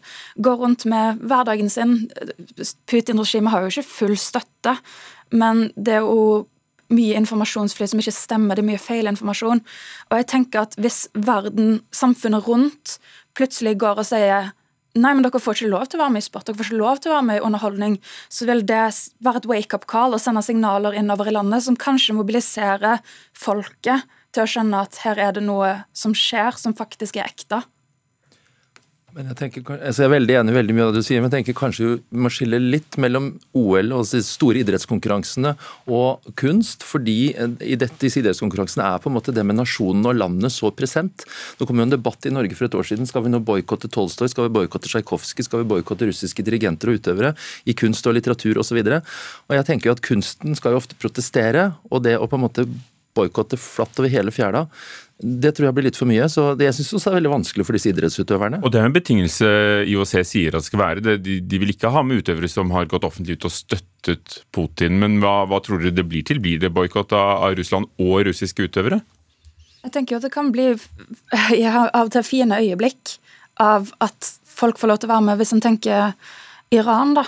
går 0.43 0.59
rundt 0.65 0.87
med 0.91 1.23
hverdagen 1.23 1.71
sin. 1.71 2.09
Putin-regimet 2.91 3.55
har 3.55 3.63
jo 3.63 3.71
ikke 3.71 3.87
full 3.87 4.17
støtte, 4.19 4.75
men 5.31 5.69
det 5.77 6.01
er 6.01 6.09
jo 6.09 6.49
mye 6.91 7.19
informasjonsflyt 7.21 7.93
som 7.93 8.03
ikke 8.03 8.17
stemmer. 8.17 8.59
Det 8.59 8.65
er 8.65 8.71
mye 8.73 8.83
feil 8.83 9.11
informasjon. 9.11 9.63
Og 10.11 10.19
jeg 10.19 10.31
tenker 10.33 10.65
at 10.65 10.75
hvis 10.83 11.05
verden, 11.15 11.85
samfunnet 11.95 12.49
rundt, 12.49 12.97
plutselig 13.39 13.77
går 13.79 14.03
og 14.03 14.11
sier 14.11 14.51
Nei, 14.99 15.13
men 15.15 15.23
dere 15.23 15.39
får 15.39 15.55
ikke 15.55 15.71
lov 15.71 15.85
til 15.87 16.01
å 16.01 16.03
være 16.03 16.15
med 16.17 16.25
i 16.25 16.27
sport, 16.27 16.49
dere 16.49 16.59
får 16.59 16.67
ikke 16.67 16.81
lov 16.81 16.99
til 16.99 17.13
å 17.13 17.15
være 17.15 17.27
med 17.29 17.39
i 17.39 17.45
underholdning. 17.47 17.93
Så 18.27 18.47
vil 18.49 18.65
det 18.67 18.87
være 19.23 19.43
et 19.43 19.51
wake-up 19.51 19.87
call 19.91 20.17
og 20.17 20.23
sende 20.23 20.43
signaler 20.43 20.97
innover 20.99 21.31
i 21.31 21.35
landet 21.37 21.63
som 21.67 21.79
kanskje 21.79 22.17
mobiliserer 22.19 22.99
folket 23.39 24.09
til 24.35 24.43
å 24.43 24.51
skjønne 24.51 24.81
at 24.83 24.99
her 25.05 25.21
er 25.23 25.37
det 25.37 25.45
noe 25.47 25.77
som 25.95 26.15
skjer, 26.17 26.59
som 26.59 26.75
faktisk 26.75 27.21
er 27.21 27.31
ekte. 27.31 27.63
Men 29.17 29.31
jeg, 29.33 29.37
tenker, 29.41 29.65
altså 29.75 30.05
jeg 30.05 30.09
er 30.09 30.13
veldig 30.13 30.35
enig 30.39 30.53
i 30.53 30.57
veldig 30.57 30.75
mye 30.77 30.85
av 30.87 30.93
det 30.95 31.01
du 31.03 31.07
sier, 31.07 31.19
men 31.23 31.31
jeg 31.31 31.41
tenker 31.41 31.57
kanskje 31.59 31.87
vi 31.99 32.21
må 32.23 32.31
skille 32.31 32.61
litt 32.63 32.99
mellom 33.03 33.33
OL 33.59 33.95
og 33.97 34.05
de 34.07 34.21
store 34.23 34.63
idrettskonkurransene 34.63 35.55
og 35.91 36.31
kunst. 36.39 36.85
fordi 36.87 37.17
i 37.35 37.79
dette, 37.81 37.99
disse 38.03 38.21
idrettskonkurransene 38.23 38.87
er 38.87 39.03
på 39.03 39.11
en 39.11 39.17
måte 39.17 39.35
det 39.35 39.45
med 39.47 39.59
nasjonen 39.59 40.07
og 40.07 40.19
landet 40.21 40.55
så 40.55 40.71
present. 40.75 41.27
Nå 41.59 41.67
kom 41.67 41.83
jo 41.83 41.89
en 41.89 41.97
debatt 41.97 42.29
i 42.29 42.35
Norge 42.35 42.55
for 42.59 42.69
et 42.69 42.79
år 42.79 42.87
siden. 42.93 43.09
Skal 43.11 43.27
vi 43.27 43.35
nå 43.35 43.43
boikotte 43.43 43.91
Tolstoy? 43.91 44.31
Skal 44.31 44.47
vi 44.47 44.55
boikotte 44.61 44.91
Tsjajkovskij? 44.91 45.49
Skal 45.49 45.65
vi 45.65 45.71
boikotte 45.75 46.07
russiske 46.07 46.47
dirigenter 46.47 46.93
og 46.93 47.01
utøvere 47.01 47.35
i 47.67 47.75
kunst 47.75 48.07
og 48.07 48.15
litteratur 48.15 48.63
osv.? 48.63 48.79
Og, 48.79 49.11
og 49.51 49.59
jeg 49.59 49.69
tenker 49.73 49.91
jo 49.91 49.97
at 49.99 50.05
kunsten 50.07 50.55
skal 50.59 50.77
jo 50.77 50.83
ofte 50.85 50.99
protestere, 51.01 51.73
og 51.91 52.07
det 52.07 52.15
å 52.19 52.31
på 52.31 52.39
en 52.39 52.47
måte 52.47 52.69
boikotte 53.21 53.61
flatt 53.61 54.01
over 54.01 54.11
hele 54.13 54.35
fjæra, 54.35 54.67
det 55.21 55.53
tror 55.53 55.69
jeg 55.69 55.77
blir 55.77 55.85
litt 55.85 55.99
for 55.99 56.09
mye. 56.09 56.27
så 56.33 56.55
Det 56.57 56.65
jeg 56.65 56.79
synes 56.79 56.95
også 56.97 57.11
er 57.11 57.17
veldig 57.19 57.33
vanskelig 57.35 57.67
for 57.67 57.77
disse 57.77 57.91
idrettsutøverne. 57.93 58.63
Og 58.65 58.73
Det 58.73 58.81
er 58.81 58.89
en 58.89 58.95
betingelse 58.95 59.49
IOC 59.85 60.15
sier 60.25 60.57
at 60.57 60.65
det 60.65 60.71
skal 60.71 60.81
være. 60.81 61.17
De, 61.21 61.41
de 61.41 61.61
vil 61.61 61.73
ikke 61.75 61.93
ha 61.93 62.03
med 62.03 62.23
utøvere 62.23 62.49
som 62.49 62.71
har 62.73 62.89
gått 62.89 63.05
offentlig 63.05 63.37
ut 63.37 63.45
og 63.45 63.53
støttet 63.53 64.41
Putin. 64.53 64.97
Men 65.03 65.19
hva, 65.21 65.45
hva 65.51 65.61
tror 65.61 65.83
dere 65.83 65.93
det 65.99 66.07
blir 66.09 66.25
til? 66.25 66.41
Blir 66.41 66.61
det 66.63 66.73
boikott 66.73 67.13
av, 67.13 67.45
av 67.45 67.57
Russland 67.59 67.91
og 68.01 68.25
russiske 68.31 68.65
utøvere? 68.65 69.03
Jeg 69.85 69.93
tenker 69.93 70.17
jo 70.17 70.21
at 70.21 70.29
det 70.29 70.33
kan 70.33 70.53
bli 70.53 70.71
av 71.75 72.07
og 72.07 72.15
til 72.17 72.25
fine 72.25 72.61
øyeblikk 72.61 73.19
av 73.61 73.93
at 74.01 74.33
folk 74.49 74.81
får 74.81 74.89
lov 74.89 75.03
til 75.03 75.11
å 75.11 75.15
være 75.15 75.27
med. 75.29 75.41
Hvis 75.41 75.53
en 75.57 75.65
tenker 75.65 76.17
Iran, 76.73 77.13
da, 77.19 77.27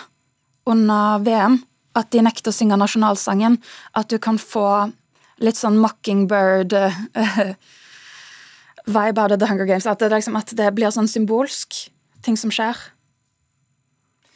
under 0.70 1.20
VM, 1.26 1.61
at 1.99 2.08
de 2.14 2.25
nekter 2.25 2.52
å 2.52 2.56
synge 2.56 2.80
nasjonalsangen. 2.80 3.58
At 3.99 4.08
du 4.08 4.16
kan 4.22 4.40
få 4.40 4.92
litt 5.42 5.58
sånn 5.58 5.78
mockingbird 5.82 6.75
uh, 6.75 6.99
vibe 8.96 9.25
av 9.25 9.34
The 9.37 9.49
Hunger 9.50 9.68
Games. 9.68 9.87
At 9.90 10.02
det, 10.02 10.12
liksom, 10.14 10.38
at 10.38 10.54
det 10.58 10.70
blir 10.76 10.94
sånn 10.94 11.11
symbolsk, 11.11 11.87
ting 12.22 12.38
som 12.38 12.52
skjer. 12.54 12.78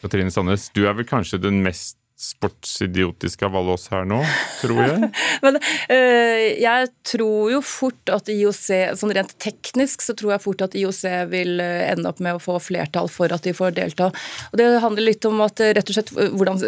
Katrine 0.03 0.33
Sandnes, 0.35 0.69
du 0.77 0.85
er 0.87 0.97
vel 0.99 1.07
kanskje 1.09 1.41
den 1.43 1.63
mest 1.65 1.97
sportsidiotiske 2.17 3.45
av 3.45 3.57
alle 3.59 3.75
oss 3.77 3.91
her 3.93 4.07
nå, 4.09 4.19
tror 4.63 4.79
jeg? 4.81 5.09
Men 5.45 5.59
øh, 5.61 6.45
jeg 6.63 6.89
tror 7.05 7.51
jo 7.53 7.59
fort 7.61 8.13
at 8.13 8.31
IOC, 8.33 8.63
sånn 8.97 9.13
rent 9.19 9.35
teknisk, 9.43 10.01
så 10.05 10.15
tror 10.17 10.33
jeg 10.33 10.45
fort 10.47 10.65
at 10.65 10.77
IOC 10.81 11.03
vil 11.29 11.61
øh, 11.61 11.83
ende 11.91 12.09
opp 12.09 12.23
med 12.25 12.39
å 12.39 12.41
få 12.41 12.57
flertall 12.63 13.11
for 13.13 13.35
at 13.37 13.45
de 13.45 13.53
får 13.57 13.77
delta. 13.77 14.09
Og 14.49 14.57
Det 14.57 14.69
handler 14.81 15.09
litt 15.11 15.29
om 15.29 15.45
at 15.45 15.61
øh, 15.61 15.75
rett 15.77 15.93
og 15.93 15.99
slett 15.99 16.15
hvordan 16.17 16.63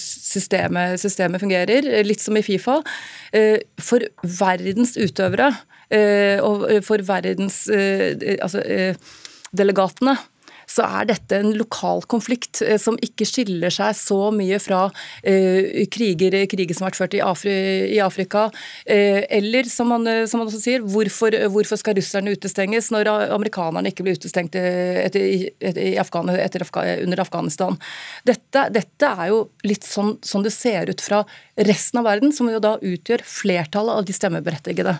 systemet, 0.00 0.96
systemet 1.04 1.44
fungerer, 1.44 1.90
litt 2.06 2.24
som 2.24 2.36
i 2.38 2.44
Fifa. 2.44 2.78
For 3.82 4.04
verdens 4.38 4.94
utøvere 4.96 5.50
og 6.46 6.64
for 6.86 7.02
verdens 7.06 7.58
altså, 7.68 8.62
delegatene 9.56 10.16
så 10.66 10.84
er 10.86 11.08
dette 11.10 11.38
en 11.38 11.52
lokal 11.56 12.02
konflikt 12.10 12.60
eh, 12.64 12.78
som 12.80 12.98
ikke 13.02 13.26
skiller 13.28 13.72
seg 13.72 13.94
så 13.96 14.18
mye 14.34 14.58
fra 14.62 14.86
uh, 14.90 15.84
kriger, 15.92 16.34
kriger, 16.50 16.74
som 16.74 16.86
har 16.86 16.92
vært 16.92 17.00
ført 17.00 17.16
i, 17.16 17.22
Afri, 17.22 17.54
i 17.94 18.00
Afrika. 18.02 18.46
Uh, 18.88 19.22
eller 19.38 19.68
som 19.70 19.90
man, 19.92 20.06
som 20.26 20.42
man, 20.42 20.50
også 20.50 20.62
sier, 20.62 20.82
hvorfor, 20.82 21.36
hvorfor, 21.54 21.78
skal 21.80 21.96
russerne 21.98 22.34
utestenges 22.34 22.90
når 22.94 23.10
amerikanerne 23.34 23.92
ikke 23.92 24.06
ble 24.06 24.16
utestengt 24.16 24.56
etter, 24.56 25.46
etter, 25.60 25.80
Afghan, 26.02 26.32
etter, 26.34 26.66
under 27.04 27.22
Afghanistan? 27.22 27.78
Dette, 28.26 28.66
dette, 28.74 29.12
er 29.12 29.30
jo 29.32 29.44
litt 29.66 29.86
sånn, 29.86 30.16
sånn 30.26 30.46
det 30.46 30.54
ser 30.54 30.90
ut 30.90 31.04
fra 31.04 31.22
resten 31.68 32.02
av 32.02 32.08
verden, 32.08 32.34
som 32.34 32.50
jo 32.50 32.62
da 32.62 32.76
utgjør 32.82 33.24
flertallet 33.26 34.02
av 34.02 34.08
de 34.08 34.16
stemmeberettigede. 34.16 34.98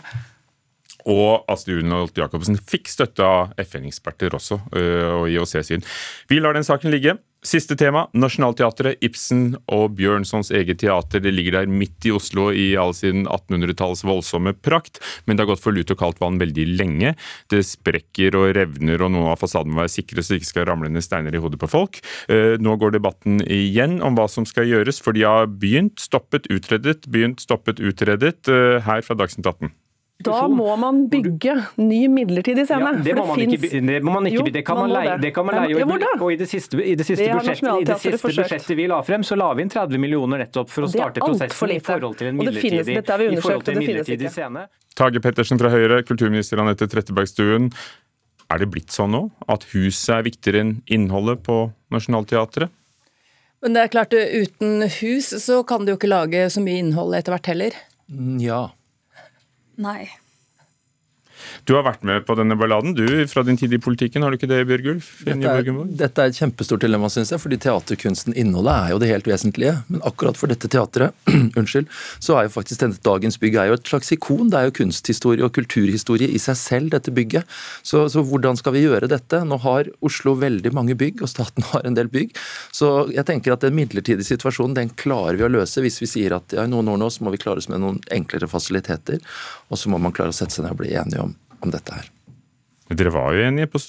Og 1.07 1.47
Astrid 1.53 1.85
Unholt 1.85 2.19
Jacobsen 2.19 2.59
fikk 2.59 2.91
støtte 2.91 3.23
av 3.23 3.55
FN-eksperter 3.63 4.35
også, 4.37 4.59
øh, 4.75 5.09
og 5.21 5.31
IOC 5.31 5.57
sin. 5.67 5.87
Vi 6.31 6.41
lar 6.43 6.57
den 6.57 6.67
saken 6.67 6.91
ligge. 6.91 7.17
Siste 7.47 7.77
tema. 7.79 8.09
Nationaltheatret, 8.17 8.99
Ibsen 9.07 9.53
og 9.71 9.93
Bjørnsons 9.95 10.49
eget 10.57 10.81
teater. 10.83 11.21
Det 11.23 11.31
ligger 11.31 11.61
der 11.61 11.71
midt 11.71 12.09
i 12.09 12.11
Oslo 12.11 12.49
i 12.51 12.73
all 12.81 12.91
sin 12.97 13.23
1800-talls 13.29 14.03
voldsomme 14.09 14.51
prakt, 14.67 14.99
men 15.27 15.37
det 15.37 15.45
har 15.45 15.53
gått 15.53 15.63
for 15.63 15.77
lut 15.77 15.93
og 15.95 16.01
kaldt 16.01 16.19
vann 16.25 16.41
veldig 16.43 16.67
lenge. 16.81 17.15
Det 17.53 17.63
sprekker 17.69 18.35
og 18.41 18.51
revner, 18.59 18.99
og 18.99 19.15
noen 19.15 19.31
av 19.31 19.39
fasadene 19.39 19.77
må 19.77 19.85
være 19.85 19.95
sikre 19.95 20.25
så 20.25 20.35
det 20.35 20.43
ikke 20.43 20.51
skal 20.51 20.69
ramle 20.73 20.91
ned 20.91 21.07
steiner 21.07 21.39
i 21.39 21.45
hodet 21.45 21.63
på 21.63 21.71
folk. 21.71 22.03
Øh, 22.33 22.57
nå 22.59 22.79
går 22.83 22.97
debatten 22.99 23.39
igjen 23.47 24.01
om 24.03 24.19
hva 24.19 24.27
som 24.33 24.49
skal 24.49 24.67
gjøres, 24.73 24.99
for 25.05 25.15
de 25.15 25.29
har 25.29 25.47
begynt, 25.47 26.03
stoppet, 26.03 26.51
utredet, 26.51 27.07
begynt, 27.07 27.47
stoppet, 27.47 27.79
utredet, 27.79 28.41
øh, 28.51 28.81
her 28.83 29.07
fra 29.07 29.23
Dagsnytt 29.23 29.47
18. 29.55 29.71
Da 30.25 30.47
må 30.49 30.71
man 30.81 31.03
bygge 31.13 31.55
ny 31.77 32.07
midlertidig 32.09 32.65
scene. 32.65 32.89
Ja, 32.89 33.03
det, 33.05 33.15
må 33.19 33.27
det, 33.29 33.35
finnes... 33.37 33.65
ikke, 33.69 33.81
det 33.85 33.99
må 34.01 34.15
man 34.15 34.29
ikke 34.31 34.53
Det 34.55 34.63
kan 34.65 34.79
man 34.81 34.95
leie. 34.95 35.19
Det 35.21 35.33
kan 35.37 35.45
man 35.45 35.59
leie. 35.61 35.77
Ja, 35.77 36.13
og 36.17 36.31
i 36.33 36.39
det 36.41 36.49
siste, 36.49 36.81
i 36.81 36.95
det 36.97 37.05
siste, 37.05 37.27
budsjettet, 37.35 37.69
i 37.83 37.89
det 37.91 37.99
siste 38.01 38.31
budsjettet 38.31 38.73
vi 38.79 38.87
la 38.89 39.03
frem, 39.05 39.27
så 39.27 39.37
la 39.37 39.51
vi 39.59 39.67
inn 39.67 39.73
30 39.73 40.01
millioner 40.01 40.41
nettopp 40.47 40.73
for 40.73 40.87
å 40.87 40.91
starte 40.91 41.21
prosessen 41.21 41.75
i 41.75 41.79
forhold 41.85 42.17
til 42.17 42.31
en 42.31 42.41
midlertidig, 42.41 42.97
i 42.97 43.43
forhold 43.45 43.69
til 43.69 43.77
en 43.77 43.85
midlertidig 43.85 44.33
scene. 44.33 44.65
Tage 44.97 45.21
Pettersen 45.21 45.61
fra 45.61 45.69
Høyre, 45.75 46.01
kulturminister 46.09 46.65
Anette 46.65 46.89
Trettebergstuen. 46.89 47.69
Er 48.49 48.63
det 48.63 48.71
blitt 48.73 48.95
sånn 48.95 49.13
nå 49.13 49.23
at 49.53 49.69
huset 49.75 50.15
er 50.17 50.27
viktigere 50.31 50.65
enn 50.65 50.73
innholdet 50.89 51.45
på 51.45 51.67
Nationaltheatret? 51.93 52.73
Men 53.65 53.77
det 53.77 53.85
er 53.85 53.93
klart, 53.93 54.15
uten 54.15 54.85
hus 55.01 55.33
så 55.43 55.61
kan 55.67 55.85
du 55.85 55.93
jo 55.93 55.99
ikke 55.99 56.13
lage 56.13 56.45
så 56.53 56.63
mye 56.65 56.81
innhold 56.81 57.17
etter 57.19 57.35
hvert 57.35 57.53
heller. 57.53 57.79
Mm, 58.09 58.37
ja. 58.41 58.61
Nei. 59.77 60.09
Du 61.67 61.75
har 61.77 61.85
vært 61.87 62.05
med 62.07 62.25
på 62.27 62.37
denne 62.39 62.57
balladen 62.59 62.95
du, 62.97 63.07
fra 63.31 63.43
din 63.47 63.59
tid 63.59 63.75
i 63.75 63.81
politikken, 63.83 64.25
har 64.25 64.33
du 64.33 64.39
ikke 64.39 64.51
det, 64.51 64.63
Bjørgulf? 64.69 65.09
Dette 65.27 65.53
er, 65.53 65.71
dette 66.03 66.23
er 66.23 66.33
et 66.33 66.39
kjempestort 66.39 66.85
dilemma, 66.85 67.11
syns 67.13 67.33
jeg, 67.35 67.43
fordi 67.43 67.59
teaterkunsten, 67.63 68.37
innholdet, 68.39 68.75
er 68.77 68.95
jo 68.95 69.01
det 69.03 69.11
helt 69.11 69.31
vesentlige. 69.31 69.75
Men 69.91 70.05
akkurat 70.09 70.39
for 70.39 70.53
dette 70.53 70.71
teatret, 70.73 71.17
unnskyld, 71.59 71.91
så 72.23 72.39
er 72.39 72.47
jo 72.47 72.55
faktisk 72.57 72.83
denne 72.85 73.01
dagens 73.07 73.41
bygg 73.43 73.59
er 73.61 73.71
jo 73.71 73.79
et 73.79 73.91
slags 73.91 74.13
ikon. 74.15 74.51
Det 74.53 74.61
er 74.61 74.71
jo 74.71 74.77
kunsthistorie 74.81 75.45
og 75.47 75.55
kulturhistorie 75.57 76.31
i 76.33 76.43
seg 76.43 76.59
selv, 76.61 76.93
dette 76.95 77.15
bygget. 77.15 77.49
Så, 77.87 78.07
så 78.13 78.25
hvordan 78.27 78.59
skal 78.61 78.77
vi 78.77 78.85
gjøre 78.87 79.11
dette? 79.11 79.43
Nå 79.47 79.61
har 79.65 79.91
Oslo 80.07 80.37
veldig 80.41 80.73
mange 80.77 80.99
bygg, 80.99 81.25
og 81.25 81.33
staten 81.33 81.67
har 81.73 81.87
en 81.87 81.99
del 81.99 82.11
bygg. 82.13 82.37
Så 82.75 82.93
jeg 83.15 83.27
tenker 83.29 83.57
at 83.57 83.65
den 83.67 83.77
midlertidige 83.79 84.29
situasjonen, 84.29 84.77
den 84.79 84.95
klarer 84.99 85.39
vi 85.39 85.47
å 85.47 85.53
løse 85.53 85.83
hvis 85.85 86.01
vi 86.03 86.11
sier 86.11 86.37
at 86.39 86.55
ja, 86.57 86.67
i 86.67 86.71
noen 86.71 86.89
år 86.93 87.01
nå 87.01 87.11
så 87.13 87.27
må 87.27 87.35
vi 87.35 87.41
klare 87.43 87.63
oss 87.63 87.71
med 87.73 87.83
noen 87.83 88.01
enklere 88.15 88.49
fasiliteter, 88.51 89.23
og 89.71 89.81
så 89.81 89.91
må 89.93 90.01
man 90.03 90.15
klare 90.17 90.35
å 90.35 90.37
sette 90.37 90.57
seg 90.57 90.67
ned 90.67 90.77
og 90.77 90.83
bli 90.83 90.95
enige 90.97 91.25
om 91.25 91.26
om 91.65 91.73
dette 91.75 91.95
her. 91.95 92.11
Dere 92.95 93.13
var 93.15 93.35
jo 93.35 93.47
enige 93.47 93.71
på 93.73 93.83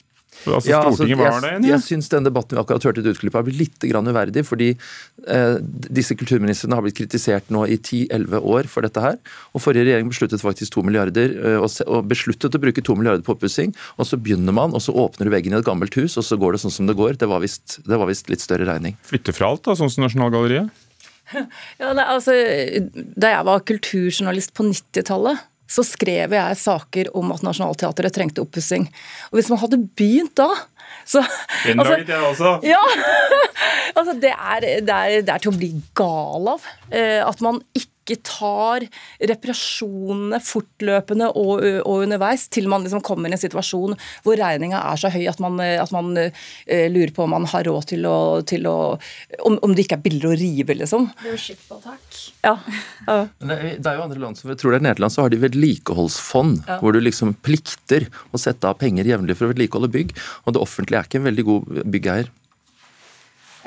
Altså, 0.46 0.70
ja, 0.70 0.80
altså? 0.86 1.06
Jeg, 1.10 1.64
jeg 1.66 1.82
syns 1.84 2.10
den 2.12 2.28
debatten 2.28 2.56
vi 2.56 2.62
akkurat 2.62 2.84
hørte 2.86 3.02
et 3.02 3.10
utklipp 3.10 3.36
av, 3.40 3.48
blir 3.48 3.58
litt 3.58 3.84
grann 3.90 4.08
uverdig. 4.08 4.44
Fordi 4.48 4.70
eh, 4.76 5.56
disse 5.98 6.16
kulturministrene 6.20 6.78
har 6.78 6.86
blitt 6.86 6.98
kritisert 7.00 7.50
nå 7.54 7.64
i 7.66 7.80
10-11 7.80 8.46
år 8.54 8.70
for 8.72 8.86
dette 8.86 9.04
her. 9.04 9.18
Og 9.58 9.64
forrige 9.64 9.88
regjering 9.88 10.12
besluttet 10.12 10.44
faktisk 10.44 10.78
2 10.78 10.86
milliarder, 10.88 11.34
eh, 11.42 11.58
og, 11.58 11.72
og, 11.88 12.06
besluttet 12.12 12.56
å 12.56 12.62
bruke 12.64 12.86
2 12.86 12.98
milliarder 13.00 13.26
på 13.26 13.34
oppussing. 13.36 13.74
Og 13.98 14.10
så 14.10 14.20
begynner 14.22 14.56
man, 14.56 14.76
og 14.78 14.84
så 14.86 14.96
åpner 14.96 15.28
du 15.28 15.34
veggen 15.34 15.56
i 15.56 15.60
et 15.60 15.68
gammelt 15.68 15.98
hus, 16.00 16.20
og 16.20 16.28
så 16.28 16.40
går 16.40 16.56
det 16.56 16.64
sånn 16.64 16.76
som 16.80 16.90
det 16.90 16.98
går. 17.00 17.18
Det 17.20 17.32
var 17.34 17.44
visst 17.44 18.32
litt 18.32 18.46
større 18.46 18.70
regning. 18.70 19.00
Flytte 19.10 19.36
fra 19.36 19.52
alt, 19.52 19.66
da, 19.68 19.78
sånn 19.80 19.94
som 19.94 20.06
Nasjonalgalleriet? 20.06 20.70
Ja, 21.82 21.90
nei, 21.92 22.06
altså, 22.08 22.32
Da 23.20 23.34
jeg 23.34 23.44
var 23.44 23.66
kulturjournalist 23.68 24.54
på 24.56 24.64
90-tallet 24.64 25.42
så 25.68 25.84
skrev 25.84 26.34
jeg 26.36 26.60
saker 26.60 27.12
om 27.18 27.34
at 27.36 27.44
Nationaltheatret 27.46 28.16
trengte 28.16 28.44
oppussing. 28.44 28.88
Og 29.32 29.40
hvis 29.40 29.52
man 29.52 29.62
hadde 29.62 29.82
begynt 30.00 30.36
da 30.40 30.50
så, 31.08 31.22
Den 31.66 31.80
altså, 31.80 31.98
jeg 32.08 32.24
også. 32.30 32.54
Ja, 32.68 32.80
altså 33.98 34.16
det 34.20 34.32
er, 34.32 34.64
det, 34.64 34.96
er, 34.96 35.22
det 35.24 35.34
er 35.34 35.44
til 35.44 35.52
å 35.52 35.58
bli 35.60 35.70
gal 35.98 36.52
av. 36.56 36.68
Eh, 36.92 37.22
at 37.24 37.44
man 37.44 37.62
ikke 37.76 37.97
ikke 38.08 38.24
tar 38.26 38.86
reparasjonene 39.20 40.40
fortløpende 40.44 41.30
og, 41.34 41.64
og, 41.84 42.04
underveis 42.08 42.48
til 42.54 42.70
man 42.72 42.86
liksom 42.86 43.04
kommer 43.06 43.30
i 43.30 43.36
en 43.36 43.42
situasjon 43.42 43.98
hvor 44.24 44.40
regninga 44.40 44.80
er 44.80 45.02
så 45.02 45.12
høy 45.12 45.26
at 45.30 45.42
man, 45.44 45.60
at 45.60 45.92
man 45.96 46.14
uh, 46.16 46.88
lurer 46.94 47.12
på 47.16 47.26
om 47.26 47.36
man 47.36 47.48
har 47.52 47.68
råd 47.68 47.90
til 47.92 48.08
å, 48.08 48.18
til 48.48 48.68
å 48.70 48.78
om, 49.44 49.58
om, 49.62 49.76
det 49.76 49.86
ikke 49.86 49.98
er 50.00 50.06
billigere 50.06 50.34
å 50.34 50.40
rive, 50.40 50.76
liksom. 50.80 51.08
Det 51.20 51.30
er 51.30 51.36
jo 51.36 51.42
skittpåtak. 51.42 52.22
Ja. 52.46 52.56
ja. 53.08 53.18
Det, 53.42 53.58
det 53.78 53.92
er 53.92 54.00
jo 54.00 54.06
andre 54.08 54.22
land 54.22 54.40
som 54.40 54.52
jeg 54.52 54.62
tror 54.62 54.74
det 54.74 54.82
er 54.82 54.88
Nederland, 54.90 55.14
så 55.14 55.26
har 55.26 55.34
de 55.34 55.42
vedlikeholdsfond, 55.42 56.60
ja. 56.68 56.80
hvor 56.82 56.96
du 56.96 57.02
liksom 57.04 57.36
plikter 57.46 58.08
å 58.32 58.42
sette 58.42 58.70
av 58.70 58.80
penger 58.82 59.08
jevnlig 59.10 59.38
for 59.38 59.48
å 59.48 59.54
vedlikeholde 59.54 59.92
bygg. 59.94 60.16
Og 60.46 60.56
det 60.56 60.64
offentlige 60.64 61.04
er 61.04 61.10
ikke 61.10 61.22
en 61.22 61.30
veldig 61.30 61.48
god 61.52 61.82
byggeier. 61.96 62.32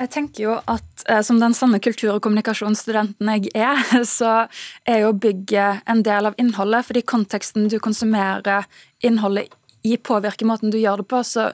Jeg 0.01 0.09
tenker 0.09 0.45
jo 0.47 0.57
at 0.57 1.05
eh, 1.07 1.21
Som 1.25 1.39
den 1.41 1.55
sanne 1.57 1.81
kultur- 1.83 2.15
og 2.15 2.23
kommunikasjonsstudenten 2.25 3.31
jeg 3.35 3.53
er, 3.53 3.81
så 4.17 4.47
er 4.89 5.05
jo 5.05 5.13
bygget 5.13 5.87
en 5.89 6.03
del 6.05 6.31
av 6.31 6.37
innholdet. 6.41 6.87
Fordi 6.89 7.05
konteksten 7.05 7.69
du 7.71 7.77
konsumerer 7.83 8.67
innholdet 9.05 9.51
i, 9.85 9.97
påvirker 9.97 10.49
måten 10.49 10.73
du 10.73 10.79
gjør 10.81 11.03
det 11.03 11.09
på. 11.11 11.23
så 11.25 11.51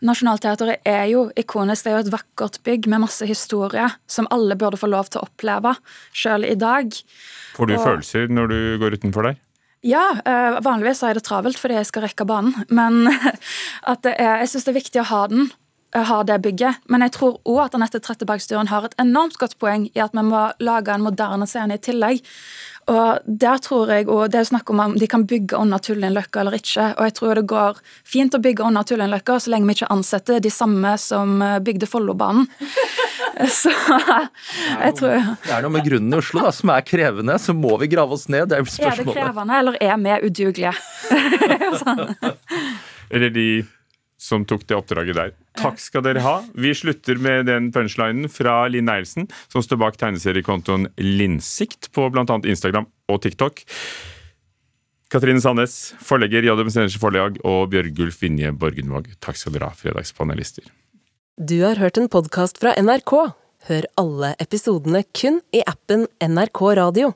Nationaltheatret 0.00 0.86
er 0.88 1.10
jo 1.10 1.26
ikonisk. 1.36 1.84
Det 1.84 1.90
er 1.90 1.98
jo 1.98 2.04
et 2.06 2.14
vakkert 2.14 2.56
bygg 2.64 2.88
med 2.88 3.02
masse 3.02 3.26
historie 3.28 3.84
som 4.08 4.28
alle 4.32 4.56
burde 4.56 4.80
få 4.80 4.88
lov 4.88 5.10
til 5.12 5.20
å 5.20 5.26
oppleve, 5.26 5.74
sjøl 6.16 6.46
i 6.48 6.56
dag. 6.56 6.88
Får 7.58 7.68
du 7.68 7.74
og, 7.76 7.84
følelser 7.84 8.32
når 8.32 8.48
du 8.48 8.60
går 8.80 8.96
utenfor 8.96 9.28
der? 9.28 9.36
Ja, 9.84 10.06
vanligvis 10.64 11.02
er 11.04 11.16
det 11.16 11.24
travelt 11.28 11.60
fordi 11.60 11.76
jeg 11.76 11.88
skal 11.90 12.06
rekke 12.06 12.24
banen. 12.28 12.56
Men 12.72 13.12
at 13.92 14.08
er, 14.08 14.40
jeg 14.40 14.54
syns 14.54 14.66
det 14.66 14.72
er 14.72 14.80
viktig 14.80 15.04
å 15.04 15.08
ha 15.12 15.22
den 15.32 15.50
har 15.92 16.24
det 16.24 16.38
bygget. 16.42 16.82
Men 16.88 17.02
jeg 17.06 17.16
tror 17.16 17.38
òg 17.48 17.64
at 17.64 17.76
Anette 17.78 18.00
Trettebergstuen 18.02 18.70
har 18.70 18.86
et 18.86 18.98
enormt 19.02 19.38
godt 19.40 19.56
poeng 19.58 19.88
i 19.90 20.02
at 20.02 20.14
vi 20.14 20.22
må 20.26 20.50
lage 20.62 20.94
en 20.94 21.06
moderne 21.06 21.48
scene 21.50 21.78
i 21.78 21.82
tillegg. 21.82 22.22
Og 22.90 23.18
der 23.26 23.58
tror 23.62 23.90
jeg, 23.92 24.08
og 24.08 24.30
Det 24.30 24.40
er 24.40 24.48
snakk 24.48 24.70
om 24.70 24.80
om 24.80 24.94
de 24.98 25.06
kan 25.06 25.26
bygge 25.26 25.56
under 25.56 25.78
Tullinløkka 25.78 26.40
eller 26.40 26.56
ikke. 26.58 26.94
og 26.98 27.04
Jeg 27.04 27.14
tror 27.14 27.34
det 27.34 27.46
går 27.46 27.78
fint 28.04 28.34
å 28.34 28.40
bygge 28.40 28.64
under 28.64 28.82
Tullinløkka 28.82 29.38
så 29.38 29.50
lenge 29.50 29.66
vi 29.66 29.76
ikke 29.78 29.90
ansetter 29.92 30.40
de 30.40 30.50
samme 30.50 30.96
som 30.98 31.42
eh, 31.42 31.58
bygde 31.60 31.86
Follobanen. 31.86 32.48
Så 33.40 33.70
jeg 33.70 34.94
tror 34.98 35.14
Det 35.44 35.52
er 35.54 35.62
noe 35.62 35.72
med 35.72 35.84
grunnen 35.86 36.12
i 36.12 36.18
Oslo 36.18 36.42
da, 36.44 36.50
som 36.52 36.72
er 36.74 36.82
krevende. 36.84 37.38
Så 37.40 37.54
må 37.56 37.76
vi 37.80 37.88
grave 37.88 38.12
oss 38.12 38.26
ned. 38.28 38.50
Det 38.50 38.58
er 38.58 38.66
spørsmålet. 38.66 38.98
Er 39.00 39.04
det 39.04 39.14
krevende, 39.16 39.60
eller 39.60 39.78
er 39.80 39.96
vi 40.02 40.16
udugelige? 40.26 40.74
eller 43.14 43.32
de 43.32 43.46
som 44.20 44.44
tok 44.44 44.66
det 44.68 44.76
oppdraget 44.76 45.16
der. 45.16 45.32
Takk 45.60 45.80
skal 45.82 46.04
dere 46.06 46.22
ha. 46.24 46.36
Vi 46.56 46.72
slutter 46.76 47.20
med 47.20 47.46
den 47.50 47.68
punchlinen 47.74 48.30
fra 48.32 48.62
Linn 48.72 48.90
Eilsen, 48.90 49.28
som 49.52 49.64
står 49.64 49.80
bak 49.82 49.98
tegneseriekontoen 50.00 50.88
Linnsikt 51.00 51.90
på 51.96 52.08
bl.a. 52.12 52.24
Instagram 52.26 52.88
og 53.10 53.20
TikTok. 53.24 53.62
Katrine 55.10 55.42
Sandnes, 55.42 55.92
forlegger 56.06 56.46
i 56.46 56.50
Adams 56.52 56.76
Forlag, 57.02 57.40
og 57.42 57.72
Bjørgulf 57.72 58.20
Vinje 58.22 58.52
Borgenvåg. 58.54 59.10
Takk 59.18 59.40
skal 59.40 59.56
dere 59.56 59.72
ha, 59.72 59.74
fredagspanelister. 59.74 60.68
Du 61.40 61.56
har 61.64 61.80
hørt 61.82 61.98
en 61.98 62.06
podkast 62.12 62.60
fra 62.62 62.76
NRK. 62.78 63.14
Hør 63.68 63.88
alle 64.00 64.34
episodene 64.40 65.02
kun 65.16 65.40
i 65.56 65.64
appen 65.66 66.06
NRK 66.22 66.62
Radio. 66.78 67.10